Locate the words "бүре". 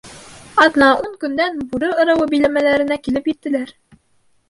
1.75-1.93